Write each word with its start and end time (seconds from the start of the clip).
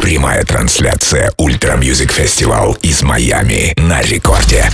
Прямая 0.00 0.44
трансляция 0.44 1.32
Ультра 1.38 1.76
Мьюзик 1.76 2.12
Фестивал 2.12 2.74
из 2.82 3.02
Майами 3.02 3.74
на 3.76 4.00
рекорде. 4.00 4.70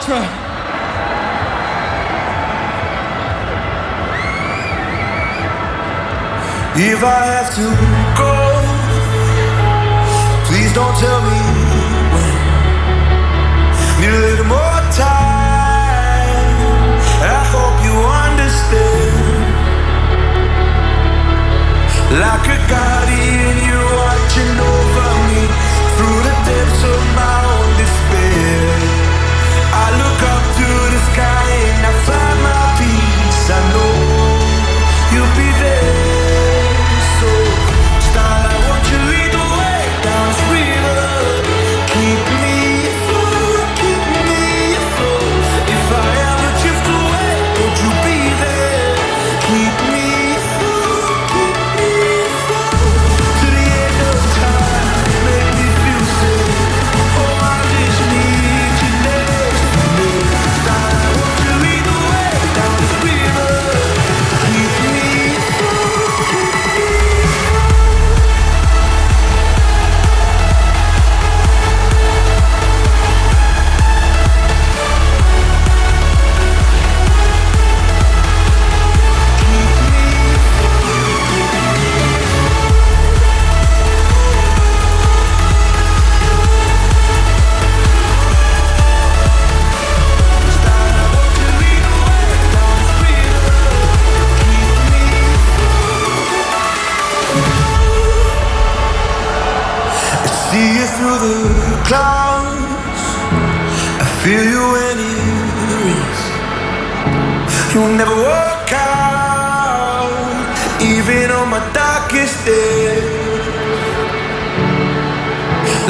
Start, 0.00 0.24
I 7.04 7.26
have 7.26 7.54
to 7.54 7.60
lead 7.60 8.16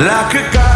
Like 0.01 0.35
a 0.35 0.51
guardian, 0.51 0.70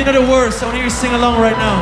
you 0.00 0.06
know 0.06 0.24
the 0.24 0.32
words, 0.32 0.62
I 0.62 0.66
want 0.66 0.78
you 0.78 0.84
to 0.84 0.90
sing 0.90 1.12
along 1.12 1.42
right 1.42 1.56
now. 1.58 1.79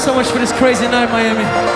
So 0.00 0.14
much 0.14 0.28
for 0.28 0.38
this 0.38 0.50
crazy 0.52 0.86
night, 0.86 1.10
Miami. 1.10 1.69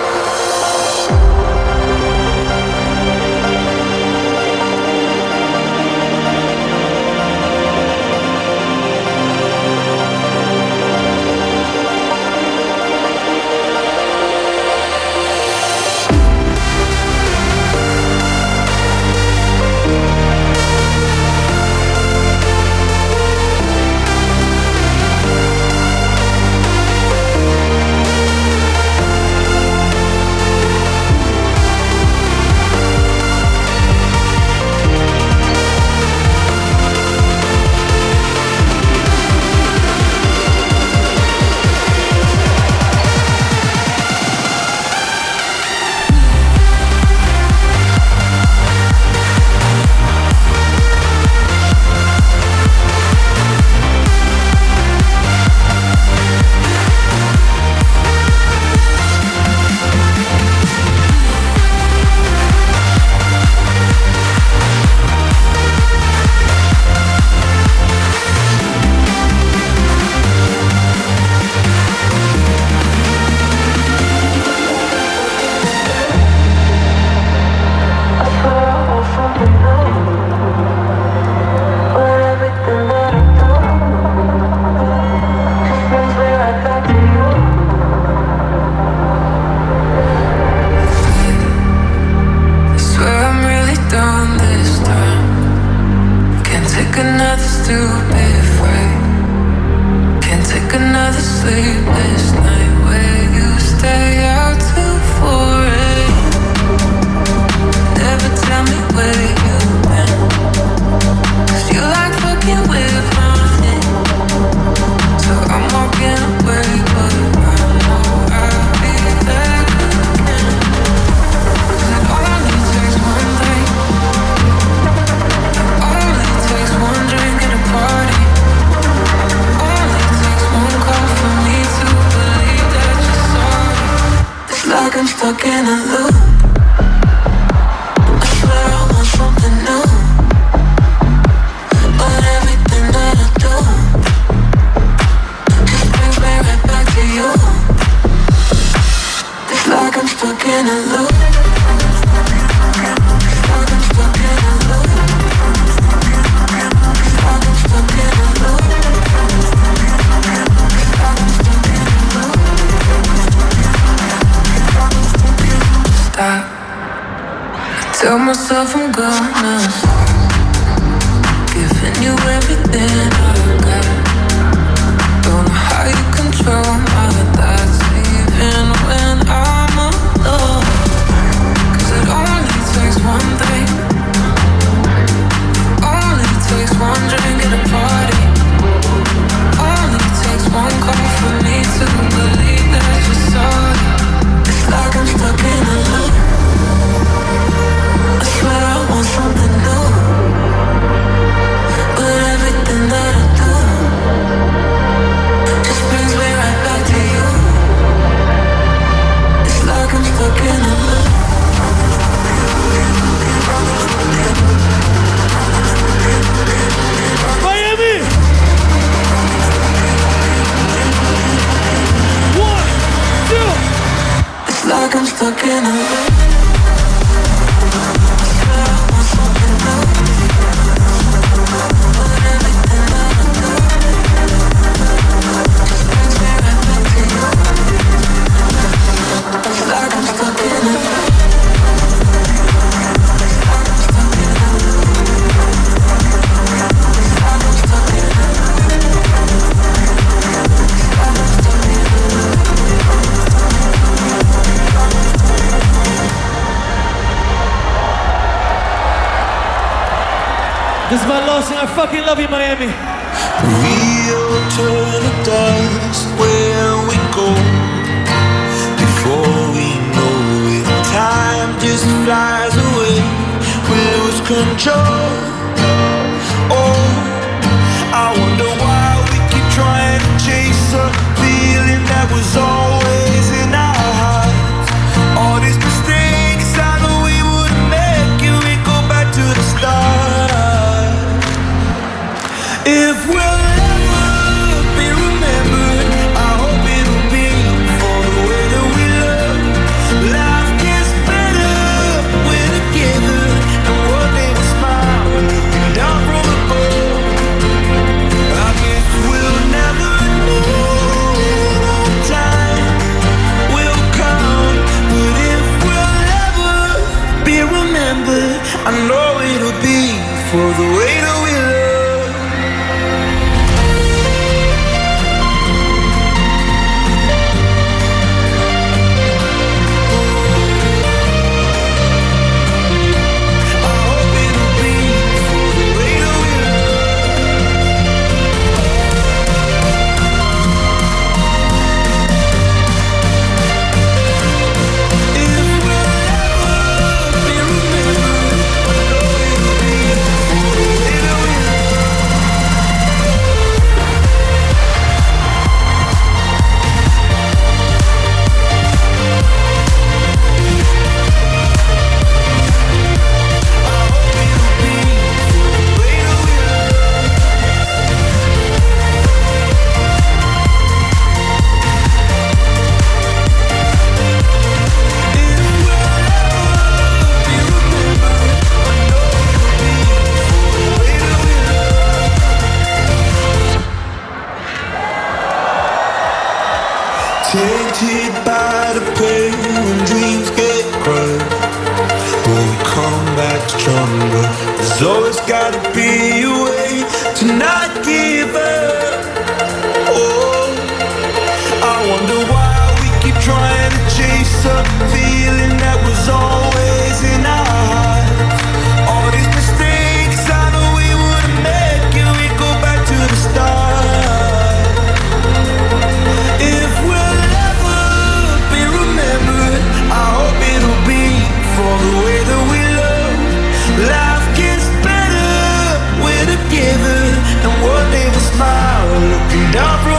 And 429.37 429.55
I've 429.57 429.94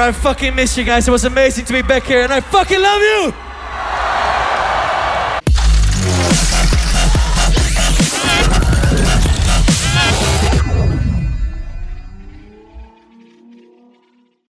I 0.00 0.12
fucking 0.12 0.54
miss 0.54 0.76
you 0.76 0.84
guys. 0.84 1.06
It 1.06 1.10
was 1.10 1.24
amazing 1.24 1.64
to 1.66 1.72
be 1.72 1.82
back 1.82 2.04
here, 2.04 2.22
and 2.22 2.32
I 2.32 2.40
fucking 2.40 2.80
love 2.80 3.00
you. 3.00 3.43